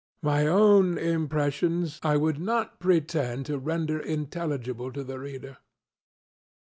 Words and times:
My 0.23 0.47
own 0.47 0.97
impressions 0.97 1.99
I 2.01 2.17
would 2.17 2.39
not 2.39 2.79
pretend 2.79 3.45
to 3.45 3.59
render 3.59 3.99
intelligible 3.99 4.91
to 4.91 5.03
the 5.03 5.19
reader. 5.19 5.57